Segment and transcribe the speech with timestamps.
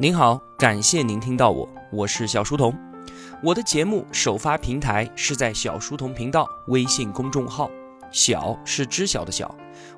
[0.00, 2.72] 您好，感谢您听到我，我是小书童。
[3.42, 7.68] 我的节目首发平台是在小书童频道微信公众号，
[8.12, 9.52] 小是知晓的小。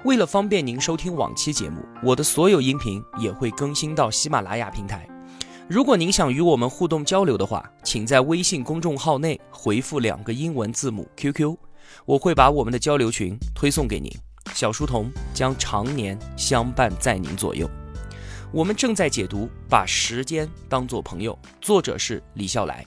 [0.05, 5.07] 为了方便您收听往期节目，我的所有音频也会更新到喜马拉雅平台。
[5.69, 11.55] 如果您想与我们互动交流的话，请在微信公众号内回复两个英文字母 QQ，
[12.07, 14.11] 我会把我们的交流群推送给您。
[14.55, 17.69] 小书童将常年相伴在您左右。
[18.53, 22.85] 我们正在解读《把时间当作朋友》，作者是李笑来。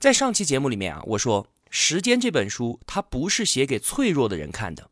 [0.00, 4.90] 在上期节目里面啊，我说《时间》这本书它不是写给脆弱的人看的，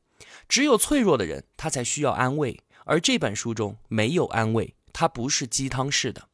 [0.50, 6.28] 只有脆弱的人他才需要安慰，而这本书中没有安慰，它不是鸡汤式的。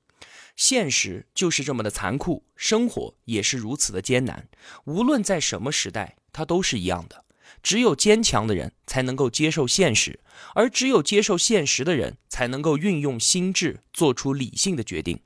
[0.57, 4.49] 现实就是这么的残酷，生活也是如此的艰难，
[4.87, 7.25] 无论在什么时代，它都是一样的。
[7.63, 10.21] 只有坚强的人才能够接受现实，
[10.55, 15.21] 而只有接受现实的人才能够运用心智做出理性的决定。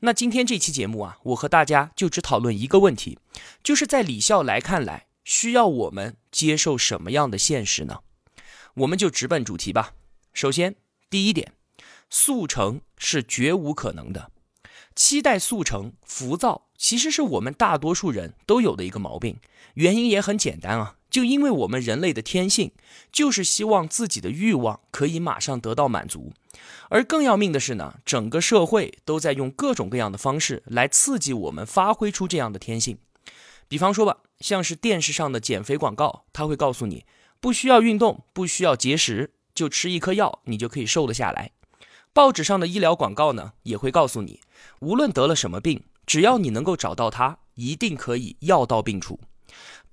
[0.00, 3.18] 那今天这期节目啊，我和大家就只讨论一个问题，
[3.62, 8.00] 就是在李笑来看来，需要我们接受什么样的现实呢？
[8.74, 9.92] 我们就直奔主题吧。
[10.32, 10.74] 首先，
[11.08, 11.52] 第一点，
[12.10, 14.32] 速成是绝无可能的。
[14.96, 19.38] 期待速成、浮躁，其实是我们大多数人都有的一个毛病。
[19.74, 20.96] 原因也很简单啊。
[21.14, 22.72] 就因为我们人类的天性，
[23.12, 26.32] 就是希望自己的欲望可以马上得到满足，
[26.88, 32.98] 而更要命的是呢，整个社会都在用各种各样的方式来刺激我们发挥出这样的天性。
[33.68, 37.04] 比方说吧，像是电视上的减肥广告，他会告诉你
[37.38, 41.52] 不需要运动，不需要节食，就吃一颗药，你就可以瘦得下来。
[42.12, 44.40] 报纸上的医疗广告呢，也会告诉你，
[44.80, 49.20] 无论得了什么病，只要你能够找到它，一定可以药到病除。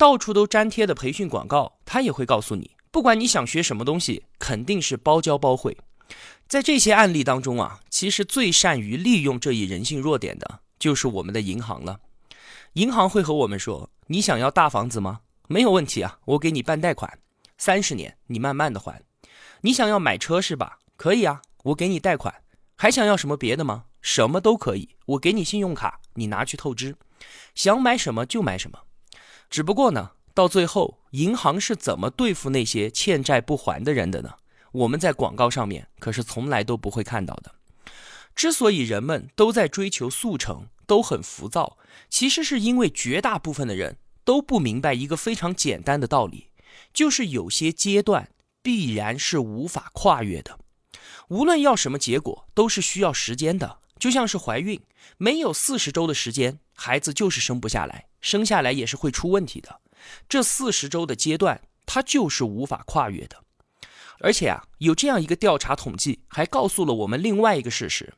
[0.01, 5.77] 到处都粘贴的培训广告，他也会告诉你，不管你想学什么东西，肯定是包教包会。
[6.47, 11.99] 在这些案例当中啊，其实最善于利用这一人性弱点的，就是我们的银行了。
[12.73, 15.19] 银行会和我们说：“你想要大房子吗？
[15.47, 17.19] 没有问题啊，我给你办贷款，
[17.59, 19.03] 三十年，你慢慢的还。
[19.61, 20.79] 你想要买车是吧？
[20.97, 22.33] 可以啊，我给你贷款。
[22.75, 23.83] 还想要什么别的吗？
[24.01, 26.95] 什么都可以，我给你信用卡，你拿去透支，
[27.53, 28.79] 想买什么就买什么。”
[29.51, 34.35] 只不过呢，到最后，银行是怎么对付那些欠债不还的人的呢？
[34.71, 37.53] 我们在广告上面可是从来都不会看到的。
[38.33, 41.77] 之所以人们都在追求速成，都很浮躁，
[42.09, 46.47] 其实是因为绝大部分的人都不明白一个非常简单的道理，
[46.93, 48.29] 就是有些阶段
[48.61, 50.57] 必然是无法跨越的。
[51.27, 53.79] 无论要什么结果，都是需要时间的。
[53.99, 54.81] 就像是怀孕，
[55.17, 59.81] 没有四十周的时间，孩子就是生不下来，生下来也是会出问题的。
[60.29, 63.43] 这四十周的阶段，它就是无法跨越的。
[64.19, 68.13] 而且啊，有这样一个调查统计，还告诉了我们另外一个事实，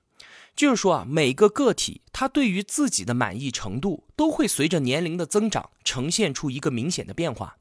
[0.56, 7.56] 就是说啊，每个个体他对于自己的满意程度，都会随着年龄的增长呈现出一个明显的变化。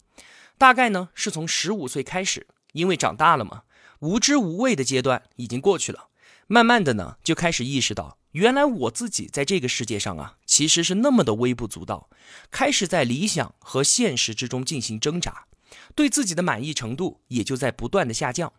[0.59, 3.63] 大概呢，是从十五岁开始，因为长大了嘛，
[4.01, 6.09] 无知无畏的阶段已经过去了。
[6.49, 12.09] 慢慢的呢，就开始意识到，原来我自己在这个世界上啊，其实是那么的微不足道。
[12.51, 15.47] 开始在理想和现实之中进行挣扎，
[15.95, 18.53] 对自己的满意程度也就在不断的下降，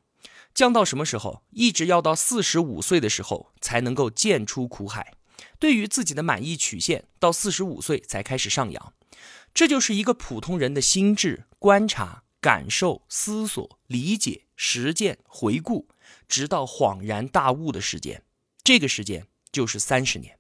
[0.54, 1.44] 降到什么时候？
[1.50, 5.16] 一直要到四十五岁的时候才能够见出苦海。
[5.60, 8.94] 对于自己的满意曲线，到四十五岁才开始上扬。
[9.54, 15.88] 这就是一个普通人的心智观察、感受、思索、理解、实践、回顾。
[16.28, 18.24] 直到恍然大悟的时间，
[18.64, 20.38] 这个时间就是三十年。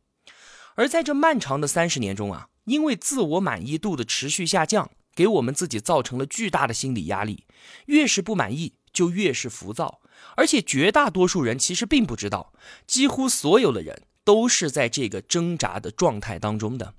[0.75, 7.45] 而在这漫长的三十年中啊，因为自我满意度的持续下降，给我们自己造成了巨大的心理压力。
[7.85, 10.01] 越是不满意，就越是浮躁。
[10.35, 12.51] 而且绝大多数人其实并不知道，
[12.87, 16.95] 几乎所有的人都是在这个挣扎的状态当中的。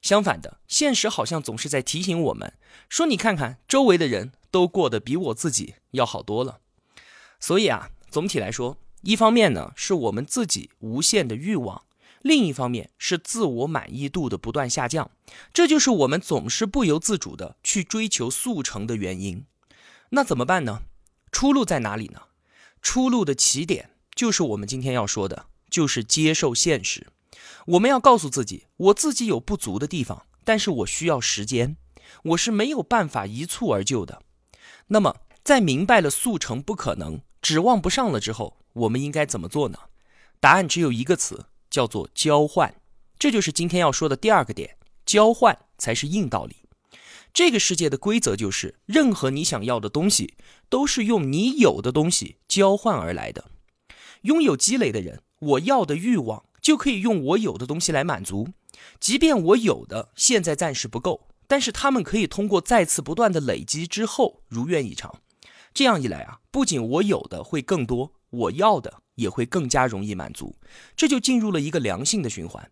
[0.00, 2.54] 相反的，现实好像总是在提醒我们
[2.88, 6.60] 说：“你看看，周围的人都过得比我自己要好多了。”
[7.38, 7.90] 所以啊。
[8.10, 11.82] 总体来说，一方面呢是我们自己无限的欲望，
[12.22, 15.10] 另一方面是自我满意度的不断下降，
[15.52, 19.44] 这就是我们总是不由自主的去追求速成的原因。
[20.10, 20.82] 那怎么办呢？
[21.32, 22.22] 出路在哪里呢？
[22.82, 27.06] 出路的起点就是我们今天要说的，就是接受现实。
[27.66, 31.76] 我们要告诉自己，我自己有不足的地方，但是我需要时间，
[32.24, 34.22] 我是没有办法一蹴而就的。
[34.88, 37.20] 那么，在明白了速成不可能。
[37.40, 39.78] 指望不上了之后，我们应该怎么做呢？
[40.38, 42.74] 答案只有一个词，叫做交换。
[43.18, 46.56] 这就是今天要说的第二个点，交换才是硬道理。
[47.32, 50.34] 这个世界的规则就是，任何你想要的东西，
[50.68, 53.50] 都是用你有的东西交换而来的。
[54.22, 58.48] 拥有积累的人，我要的欲望就可以用我有的东西来满足。
[58.98, 65.20] 即便我有的现在暂时不够，但是他们可以通过再次不断的累积之后如愿以偿。
[65.72, 70.56] 这样一来啊，不仅我有的会更多，我要的也会更加容易满足，
[70.96, 72.70] 这就进入了一个良性的循环。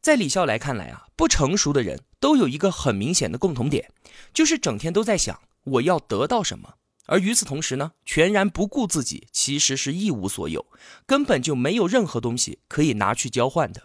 [0.00, 3.90] 在李笑来看来啊，不成熟的人都有一个很明显的共同点，
[4.34, 6.74] 就是整天都在想我要得到什么，
[7.06, 10.66] 而与此同时呢，全然不顾自己其实是一无所有，
[11.06, 13.84] 根本就没有任何东西可以拿去交换的。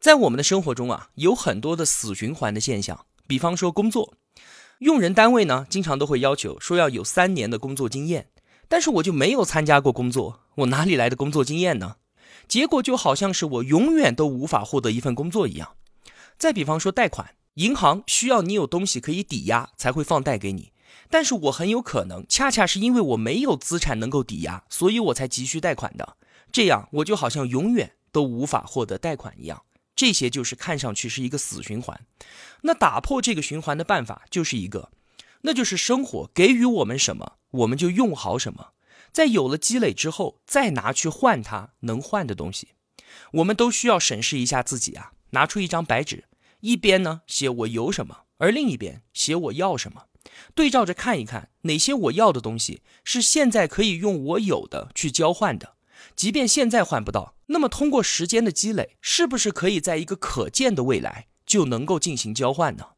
[0.00, 4.14] 在我们的生活中啊，有很多的死循环的现象，比方说工作。
[4.80, 8.26] 用人单位呢，经常都会要求说要有三年的工作经验，
[8.68, 11.96] 但是我就没有参加过工作，我哪里来的工作经验呢？
[12.46, 15.76] 结果就好像是我永远都无法获得一份工作一样。
[16.36, 20.72] 再比方说贷款，银行需要你有东西可以抵押才会放贷给你，
[21.08, 26.16] 但是我很有可能恰恰是因为我没有资产能够抵押，所以我才急需贷款的，
[26.52, 29.62] 这样我就好像永远都无法获得贷款一样。
[29.96, 32.04] 这些就是看上去是一个死循环，
[32.62, 34.90] 那打破这个循环的办法就是一个，
[35.46, 38.72] 那就是生活给予我们什么，我们就用好什么，
[39.12, 42.68] 在有了积累之后，再拿去换它能换的东西。
[43.34, 46.24] 我们都需要审视一下自己啊，拿出一张白纸，
[46.60, 50.04] 一边呢写我有什么，而另一边写我要什么，
[50.54, 55.74] 对照着看一看哪些我要的东西是现在可以用我有的去交换的。
[56.16, 62.93] 即便现在换不到，那么通过时间的积累，是不是可以在一个可见的未来就能够进行交换呢？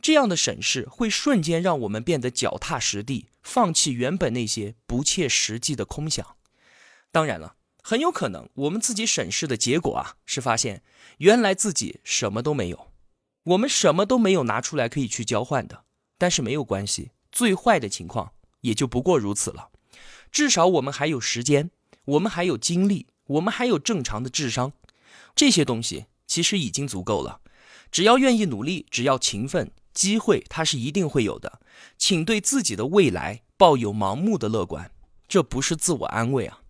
[0.00, 6.36] 这样的审视会瞬间让我们变得脚踏实地，放弃原本那些不切实际的空想。
[7.12, 10.82] 当然了，很有可能我们自己审视的结果啊，是发现
[11.18, 12.88] 原来自己什么都没有，
[13.44, 15.84] 我们什么都没有拿出来可以去交换的。
[16.18, 19.70] 但是没有关系，最坏的情况也就不过如此了，
[20.30, 21.70] 至少我们还有时间。
[22.06, 24.72] 我们还有精力，我们还有正常的智商，
[25.36, 27.40] 这些东西其实已经足够了。
[27.92, 31.60] 只要愿意努力，只要勤奋，机会它是一定会有的。
[31.96, 34.90] 请对自己的未来抱有盲目的乐观，
[35.28, 36.60] 这不是自我安慰啊。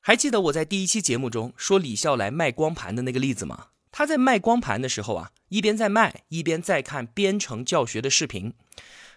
[0.00, 3.68] 还记得我在第一期节目中说李笑来卖光盘的那个例子吗？
[3.90, 8.54] 他在卖光盘的时候啊，一边在卖，一边在看编程教学的视频，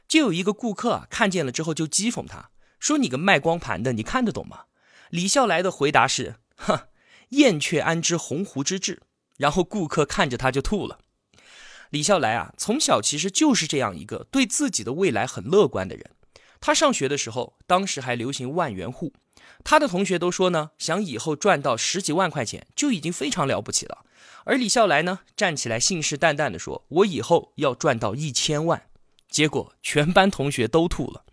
[0.08, 4.66] 就有一个顾客看见了之后就讥讽他说：“你个卖光盘的，你看得懂吗？”
[5.12, 6.88] 李笑来的回答是：“哼，
[7.30, 9.04] 燕雀安知鸿鹄之志。”
[9.38, 11.00] 然后顾客看着他就吐了。
[11.92, 16.12] 李笑来啊，从小其实就是这样一个对自己的未来很乐观的人。
[16.62, 19.12] 他上学的时候，当时还流行万元户，
[19.66, 24.06] 他的同学都说呢，想以后赚到十几万块钱就已经非常了不起了。
[24.46, 28.84] 而李笑来呢，站起来信誓旦旦地说：“我以后要赚到一千万。”
[29.30, 31.26] 结果全班同学都吐了。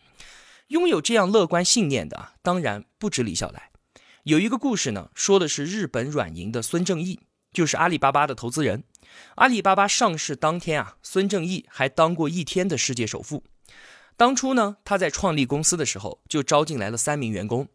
[0.69, 3.71] 拥有这样乐观信念的，当然不止李笑来。
[4.25, 7.21] 有一个故事呢，说的是日本软银的孙正义，
[7.53, 8.83] 就是阿里巴巴的投资人。
[9.37, 13.45] 阿里巴巴上市当天啊，孙正义还当过一天的世界首富。
[14.17, 17.69] 当初呢，他在创立公司的时候，就招进来了三名员工。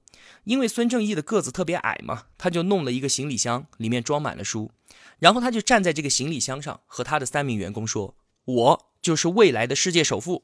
[0.45, 4.71] 因为孙正义的个子特别矮嘛，他就弄了一个行李箱，里面装满了书，
[5.19, 10.43] 然后他就站在这个行李箱上，和他的三名员工说：“我就是未来的世界首富，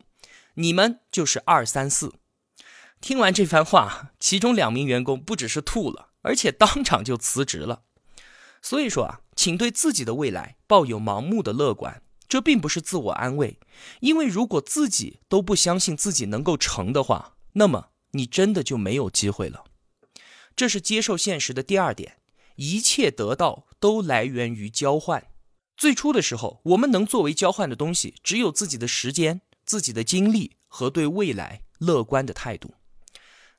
[0.56, 2.14] 你们就是二三四。”
[3.02, 7.84] 听完这番话，其中两名员工不只是吐了，而且当场就辞职了。
[8.62, 13.58] 所以说啊，请对自己的未来抱有盲目的乐观，这并不是自我安慰，
[14.02, 19.64] 因为如果自己都不相信自己能够成的话，那么你真的就没有机会了。
[20.58, 22.18] 这是接受现实的第二点，
[22.58, 25.28] 一切得到都来源于交换。
[25.78, 32.74] 最初的时候，我们能作为交换的东西，只有自己的时间、自己的精力和对未来乐观的态度。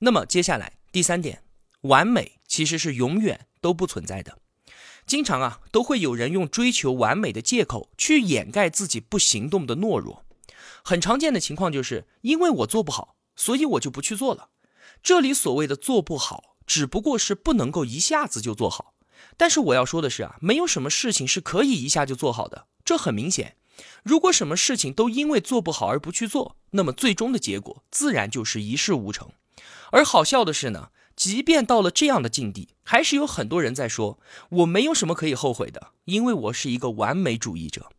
[0.00, 1.43] 那么接下来第三点，
[1.81, 4.37] 完美其实是永远都不存在的。
[5.11, 10.25] 经常啊，都会有人用追求完美的借口去掩盖自己不行动的懦弱。
[10.85, 14.50] 很常见的情况就是，因为我做不好，所以我就不去做了。
[15.02, 18.95] 这里所谓的做不好，只不过是不能够一下子就做好。
[19.37, 22.69] 但是我要说的是啊，没有什么事情是可以一下就做好的。
[22.85, 23.57] 这很明显，
[24.05, 29.33] 如果什么事情都因为做不好而不去做，那么最终的结果自然就是一事无成。
[29.90, 30.90] 而好笑的是呢，
[31.21, 37.91] 即便到了这样的境地，还是有很多人在说：“我没有什么可以后悔的，因为我是一个完美主义者。”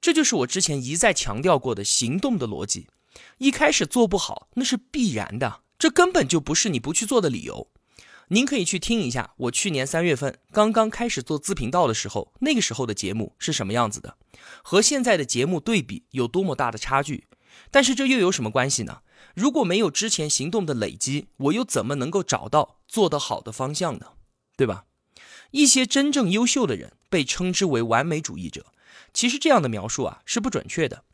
[0.00, 2.86] 这就是我之前一再强调过的行动的逻辑。
[3.36, 7.68] 一开始做不好，那是必然的，这根本就不是你不去做的理由。
[8.28, 14.16] 您可以去听一下我去年三月份刚刚开始做自频道的时候，那个时候的节目是什么样子的，
[14.62, 17.26] 和现在的节目对比有多么大的差距。
[17.70, 19.02] 但是这又有什么关系呢？
[19.34, 24.12] 如果没有之前行动的累积，我又怎么能够找到做得好的方向呢？
[24.56, 24.84] 对吧？
[25.50, 28.66] 一些真正优秀的人被称之为完美主义者。
[29.14, 31.04] 其实这样的描述啊是不准确的，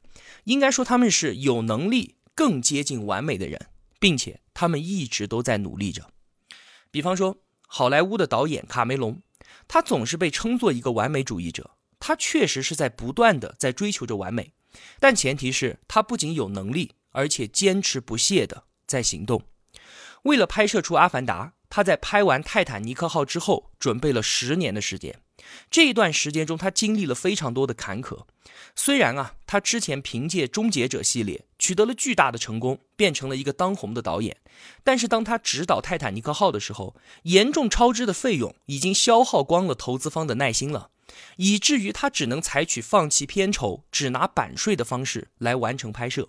[0.45, 3.69] 应该说他们是有能力更接近完美的人，
[4.01, 6.11] 并且他们一直都在努力着。
[6.91, 9.23] 比方说，好莱坞的导演卡梅隆，
[9.69, 11.73] 他总是被称作一个完美主义者。
[12.01, 14.53] 他确实是在不断的在追求着完美，
[14.99, 19.43] 但前提是他不仅有能力，而且坚持不懈的在行动。
[20.23, 25.21] 为了拍摄出《阿凡达》，他在拍完《泰坦尼克号》之后，准备了十年的时间。
[25.71, 28.25] 这一段时间中，他经历了非常多的坎坷。
[28.75, 34.39] 虽然啊，他之前凭借《终结者》系列取得了巨大的成功，变成了一个当红的导演，
[34.83, 40.91] 但是当他执导《泰坦尼克号》的时候，严重超支的费用已经消耗光了投资方的耐心了。
[41.37, 46.29] 以至于他只能采取放弃片酬、只拿版税的方式来完成拍摄。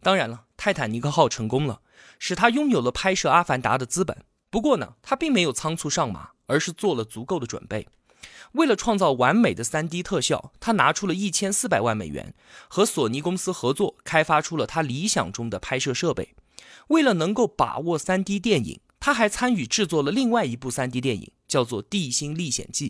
[0.00, 1.80] 当然了，泰坦尼克号成功了，
[2.18, 4.24] 使他拥有了拍摄《阿凡达》的资本。
[4.50, 7.88] 不过呢，他并没有仓促上马，而是做了足够的准备。
[8.52, 12.34] 为了创造完美的 3D 特效，他拿出了一千四百万美元，
[12.68, 16.34] 和索尼公司合作，开发出了他理想中的拍摄设备。
[16.88, 22.88] 为了能够把握 3D 电影，他还参与制作了另外一部 3D 电影，叫做《地心历险记》。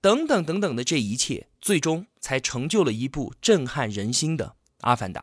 [0.00, 4.46] 等等等等的这一切，最终才成就了一部震撼人心的
[4.80, 5.20] 《阿凡达》。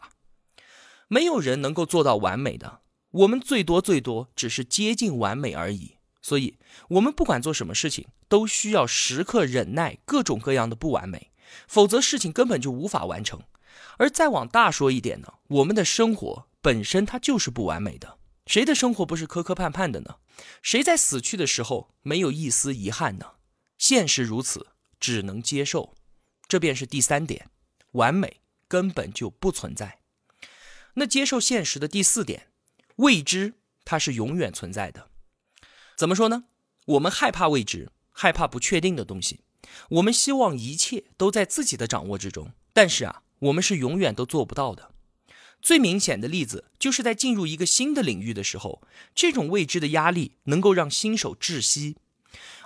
[1.08, 5.98] 没有人能够做到完美的，我们最多最多只是接近完美而已。
[6.22, 6.58] 所以，
[6.90, 11.32] 我们不管做什么事情，都需要时刻忍耐各种各样的不完美，
[11.68, 13.42] 否则事情根本就无法完成。
[13.98, 20.16] 而再往大说一点呢，我们的生活本身它就是不完美的，谁的生活不是磕磕绊绊的呢？
[20.62, 23.37] 谁在死去的时候没有一丝遗憾呢？
[23.78, 24.68] 现实如此，
[25.00, 25.96] 只能接受，
[26.48, 27.50] 这便是第三点，
[27.92, 30.00] 完美根本就不存在。
[30.96, 32.48] 那接受现实的第四点，
[32.98, 33.54] 未知
[33.86, 35.10] 它是永远存在的。
[35.96, 36.46] 怎么说呢？
[36.86, 39.42] 我们害怕未知，害怕不确定的东西，
[39.90, 44.92] 我们希望一切都在自己的掌握之中，但是啊，我们是永远都做不到的。
[45.62, 48.82] 最明显的例子就是在进入一个新的领域的时候，
[49.14, 51.98] 这种未知的压力能够让新手窒息。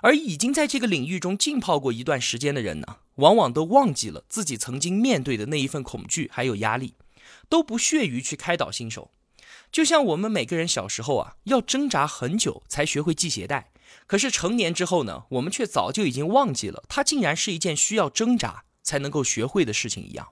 [0.01, 6.95] 而已经在这个领域中浸泡过一段时间的人呢，往往都忘记了自己曾经面对的那一份恐惧还有压力，
[7.47, 9.11] 都不屑于去开导新手。
[9.71, 13.71] 就像我们每个人小时候啊，要挣扎很久才学会系鞋带，
[14.05, 20.29] 可是成年之后呢，我们却早就已经忘记了它竟然是一件需要挣扎才能够学会的事情一样。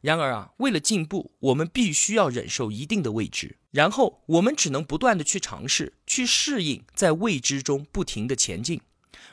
[0.00, 8.80] 然而啊，为了进步，我们必须要忍受一定的未知，然后我们只能不断的去尝试，去适应，在未知中不停的前进。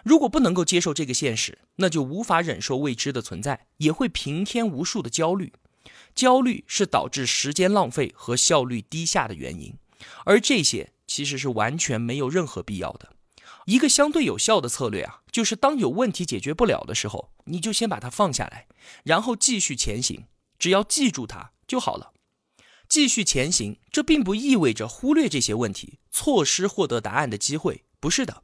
[0.03, 5.53] 如果不能够接受这个现实，那就无法忍受未知的存在，也会平添无数的焦虑。
[6.15, 9.75] 焦虑是导致时间浪费和效率低下的原因，
[10.25, 13.13] 而这些其实是完全没有任何必要的。
[13.65, 18.67] 一个相对有效的策略啊，就是当有问题解决不了的时候，你就先把它放下来，
[19.03, 20.25] 然后继续前行。
[20.57, 22.11] 只要记住它就好了，
[22.87, 23.79] 继续前行。
[23.91, 27.85] 这并不意味着忽略这些问题，错失获得答案的机会。
[27.99, 28.43] 不是的，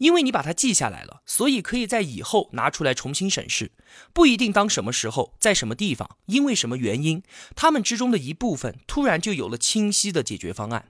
[0.00, 3.72] 因为你把它记下来了，所以可以在以后拿出来重新审视。
[4.14, 7.22] 不一定当什么时候，在什么地方，因为什么原因，
[7.54, 10.86] 他们之中的一部分突然就有了清晰的解决方案。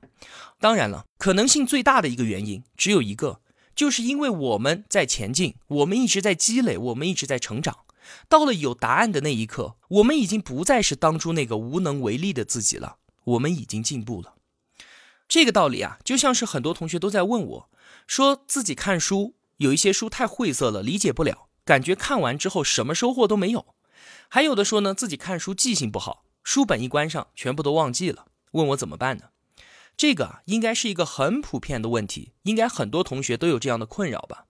[0.61, 3.41] 当然了，可能性最大的一个原因只有一个，
[3.75, 7.79] 就是因为我们在前进，我们一直在积累，我们一直在成长。
[8.29, 12.99] 到了有答案的那一刻，我们已经不再是当初那个无能为力的自己了。
[13.25, 14.35] 我们已经进步了。
[15.27, 17.71] 这个道理啊，就像是很多同学都在问我，
[18.11, 23.77] 说自己看书有一些书太晦涩了，理解不了，感觉看完之后什么收获都没有。
[24.29, 29.27] 还有的说呢，自己看书记性不好，书本一关上全部都忘记了，问我怎么办呢？
[29.97, 34.47] 这个，应该是一个很普遍的问题，应该很多同学都有这样的困扰吧。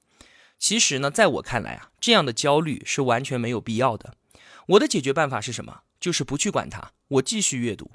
[0.59, 4.15] 其实呢，在我看来啊，这样的焦虑是完全没有必要的。
[4.69, 5.83] 我的解决办法是什么？
[6.01, 7.91] 就是不去管它，我继续阅读。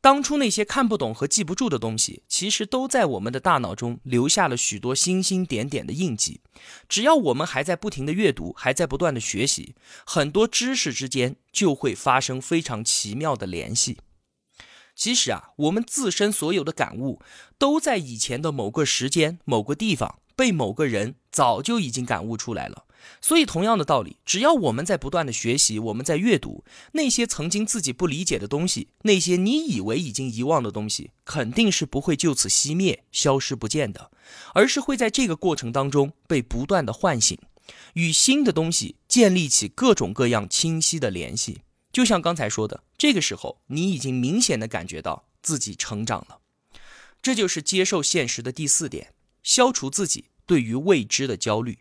[0.00, 6.40] 当初那些看不懂和记不住的东西，其实都在我们的大脑中留下了许多星星点点的印记。
[6.88, 9.74] 只要我们还在不停的阅读，还在不断的学习，
[10.06, 13.98] 很多知识之间就会发生非常奇妙的联系。
[14.94, 17.20] 其实啊，我们自身所有的感悟，
[17.58, 20.20] 都在以前的某个时间、某个地方。
[20.36, 22.84] 被某个人早就已经感悟出来了，
[23.20, 34.10] 所以同样的道理，只要我们在不断的学习，我们在阅读那些曾经自己不理解的东西，那些你以为已经遗忘的东西，肯定是不会就此熄灭、消失不见的，
[34.54, 37.38] 而是会在这个过程当中被不断的唤醒，
[37.94, 41.60] 与新的东西建立起各种各样清晰的联系。
[41.92, 46.40] 就像刚才说的，这个时候你已经明显的感觉到自己成长了，
[47.22, 49.14] 这就是接受现实的第四点。
[49.42, 51.78] 消除自己对于未知的焦虑。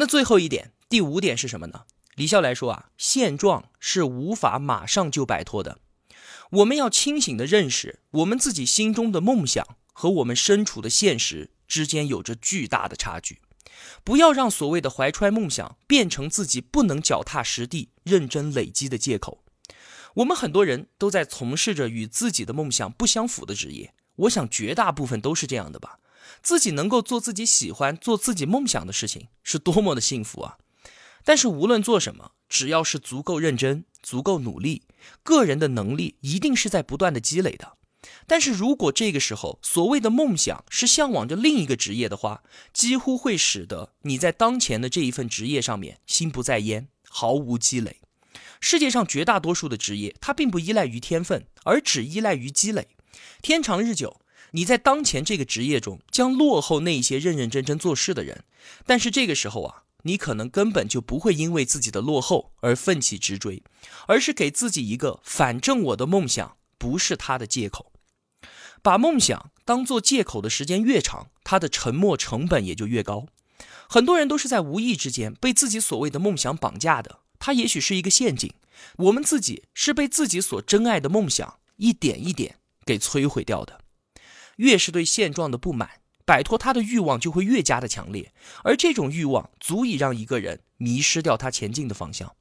[0.00, 1.82] 那最后一点，第五点是什么呢？
[2.14, 5.80] 李笑来说啊，现状是无法马上就摆脱的。
[6.50, 13.40] 我们要清醒的认识，我们自己心中的梦想和我们身处的现实之间有着巨大的差距。
[14.04, 19.42] 不要让所谓的怀揣梦想变成自己不能脚踏实地、认真累积的借口。
[20.14, 25.98] 我们很多人都在从事着与自己的梦想不相符的职业，我想绝大部分都是这样的吧。
[26.42, 30.58] 自己能够做自己喜欢、做自己梦想的事情，是多么的幸福啊！
[31.24, 34.82] 但是无论做什么，只要是足够认真、足够努力，
[35.22, 37.76] 个人的能力一定是在不断的积累的。
[38.26, 42.42] 但是如果这个时候所谓的梦想是向往着另一个职业的话，
[42.72, 48.00] 几乎会使得你在当前的这一份职业上面心不在焉，毫无积累。
[48.60, 52.88] 世界上绝大多数的职业，它并不依赖于天分，而只依赖于积累。
[53.42, 54.20] 天长日久。
[54.52, 58.44] 你在当前这个职业中将落后那些认认真真做事的人，
[58.86, 63.62] 但是这个时候啊，你可能根本就不会因为自己的落后而奋起直追，
[64.06, 67.92] 而是给自己一个反正我的梦想不是他的借口。
[68.80, 73.26] 把梦想当做借口的时间越长，他的沉没成本也就越高。
[73.88, 78.52] 很多人都是在无意之间被自己所谓的梦想绑架的，它也许是一个陷阱。
[78.96, 83.80] 我们自己是被自己所珍爱的梦想一点一点给摧毁掉的。
[84.58, 92.36] 越是对现状的不满，摆脱他的欲望就会越加的强烈，而这种欲望足以让一个人迷失掉他前进的方向。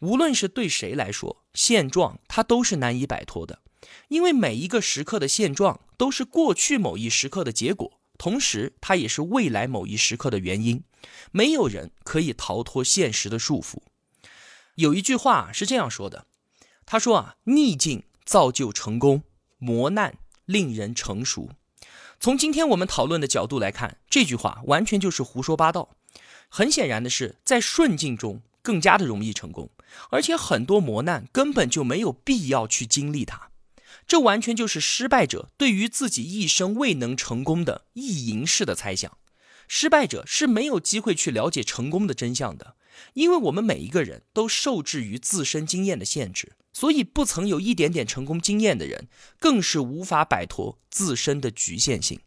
[0.00, 3.60] 无论是对谁来说，现状他都是难以摆脱的，
[4.08, 10.82] 因为每一个时刻的现状都是过去某一时刻的结果，同时它也是未来某一时刻的原因。
[11.32, 13.78] 没有人可以逃脱现实的束缚。
[14.76, 16.26] 有一句话是这样说的
[16.86, 19.22] ：“他说啊，逆境造就成功，
[19.58, 21.50] 磨难。”令人成熟。
[22.18, 25.90] 从今天我们讨论的角度来看，这句话完全就是胡说八道。
[26.48, 29.70] 很显然的是，在顺境中更加的容易成功，
[30.10, 33.50] 而且很多磨难根本就没有必要去经历它。
[34.06, 39.18] 这完全就是失败者对于自己一生未能成功的意淫式的猜想。
[39.68, 42.76] 失败者是没有机会去了解成功的真相的，
[43.14, 46.52] 因为我们每一个人都受制于自身经验的限制。
[46.78, 49.08] 所以，不曾有一点点成功经验的人，
[49.40, 52.20] 更是无法摆脱自身的局限性。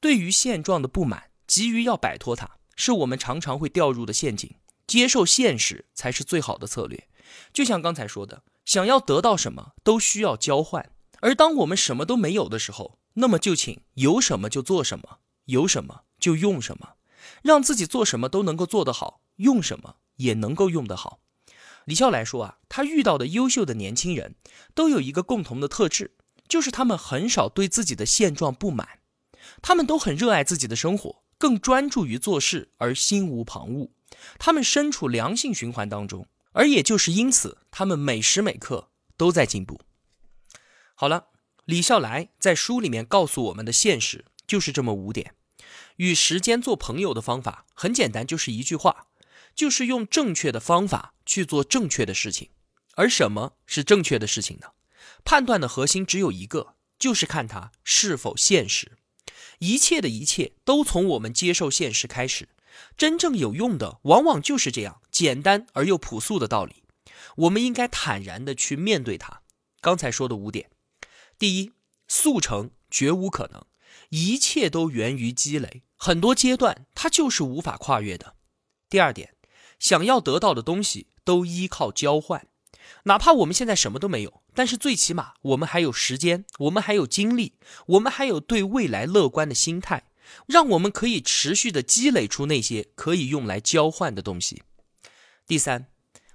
[0.00, 4.56] 对于现状的不满，急于要摆脱它，是我们常常会掉入的陷阱。
[4.88, 7.06] 接受现实才是最好的策略。
[7.52, 10.90] 就像刚才说的，想要得到什么，都需要交换。
[11.20, 16.94] 而当我们什么都没有的时候，那么就请有什么就做什么，有什么就用什么，
[17.44, 21.20] 让自己做什么都能够做得好，用什么也能够用得好。
[21.90, 24.36] 李笑来说啊，他遇到的优秀的年轻人，
[24.76, 26.14] 都有一个共同的特质，
[26.46, 29.00] 就是他们很少对自己的现状不满，
[29.60, 33.90] 他们都很热爱自己的生活，更专注于做事而心无旁骛。
[34.38, 39.80] 他们身处良性循环当中，而也就是因此，他们每时每刻都在进步。
[40.94, 41.30] 好了，
[41.64, 45.34] 李笑来在书里面告诉我们的现实就是这么五点。
[45.96, 49.08] 与时间做朋友的方法很简单，就是一句话。
[49.54, 52.50] 就是用正确的方法去做正确的事情，
[52.94, 54.68] 而什么是正确的事情呢？
[55.24, 58.92] 判断的核心只有一个，就是看它是否现实。
[59.58, 62.48] 一切的一切都从我们接受现实开始。
[62.96, 66.84] 真正有用的，往往就是这样简单而又朴素的道理。
[67.36, 69.42] 我们应该坦然的去面对它。
[69.80, 70.70] 刚才说的五点：
[71.38, 71.72] 第一，
[72.08, 73.66] 速成绝无可能，
[74.08, 78.36] 一切都源于积累，很多阶段它就是无法跨越的。
[78.88, 79.34] 第二点。
[79.80, 82.46] 想要得到的东西都依靠交换，
[83.04, 87.54] 哪怕我们现在什么都没有，但是最起码我们还有时间，我们还有精力，
[87.86, 90.04] 我们还有对未来乐观的心态，
[90.46, 94.62] 让我们可以持续的积累出那些可以用来交换的东西。
[95.46, 95.88] 第三，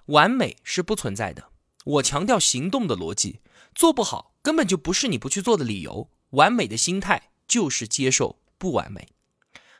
[0.08, 1.50] 完美是不存在的，
[1.86, 3.40] 我强调行动的逻辑，
[3.74, 6.10] 做不好根本就不是你不去做的理由。
[6.32, 9.08] 完美的心态就是接受不完美。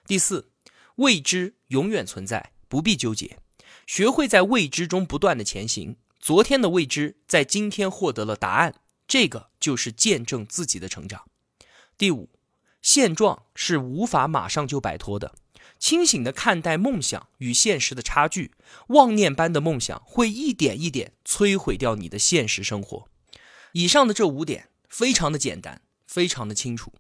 [0.08, 0.52] 第四，
[0.98, 3.40] 未知永远存在，不必纠结。
[3.86, 8.76] 学会在未知中不断的前行，昨天的未知在今天获得了答案，
[9.08, 11.26] 这个就是见证自己的成长。
[11.98, 12.30] 第五，
[12.82, 15.36] 现状是无法马上就摆脱的，
[15.78, 18.52] 清醒的看待梦想与现实的差距，
[18.88, 23.08] 妄念般的梦想会一点一点摧毁掉你的现实生活。
[23.74, 26.94] 以上的这五点非常的简单，非常的清楚，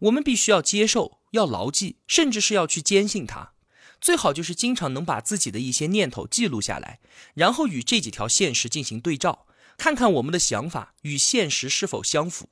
[0.00, 3.52] 我们必须要接受，要牢记，甚至是要去坚信它。
[4.00, 7.00] 最好就是经常能把自己的一些念头记录下来，
[7.34, 12.48] 然后与这几条现实进行对照，看看我们的想法与现实是否相符。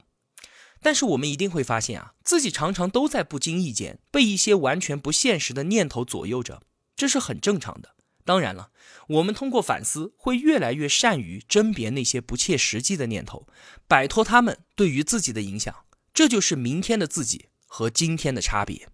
[0.82, 6.62] 但是我们一定会发现啊，自己常常都在不经意间被一些完全不现实的念头左右着。
[6.94, 7.94] 这是很正常的。
[8.26, 8.70] 当然了，
[9.08, 13.46] 我们通过反思，会越来越善于甄别那些不切实际的念头，
[13.86, 15.74] 摆脱他们对于自己的影响。
[16.12, 18.88] 这就是明天的自己和今天的差别。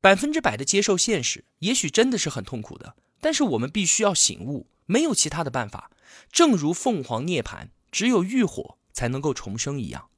[0.00, 5.90] 百分之百的接受现实，也许真的是很痛苦的，但是我们必须要醒悟，没有其他的办法。
[6.30, 10.08] 正如凤凰涅槃，只有浴火才能够重生一样。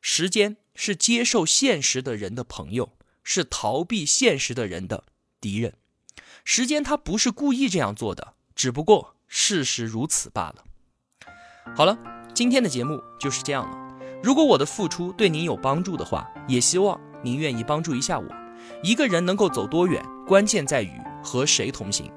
[0.00, 5.04] 时间是接受现实的人的朋友，是逃避现实的人的
[5.40, 5.74] 敌人。
[6.44, 10.64] 时间它不是故意这样做的，只不过事实如此罢了。
[11.74, 11.98] 好了，
[12.34, 13.78] 今天的节目就是这样了。
[14.22, 18.43] 如果我的付出对您有帮助的话，也希望您愿意帮助一下我。
[18.84, 20.90] 一个人能够走多远，关键在于
[21.22, 22.12] 和谁同行。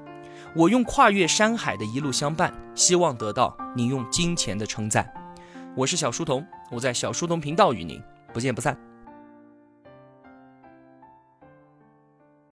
[0.54, 5.10] 我用跨越山海的一路相伴，希望得到你用金钱的称赞。
[5.74, 7.98] 我是小书童，我在小书童频道与您
[8.34, 8.87] 不见不散。